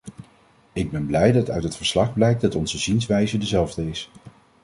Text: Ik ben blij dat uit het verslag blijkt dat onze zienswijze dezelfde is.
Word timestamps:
Ik 0.73 0.91
ben 0.91 1.05
blij 1.05 1.31
dat 1.31 1.49
uit 1.49 1.63
het 1.63 1.75
verslag 1.75 2.13
blijkt 2.13 2.41
dat 2.41 2.55
onze 2.55 2.77
zienswijze 2.77 3.37
dezelfde 3.37 3.89
is. 3.89 4.11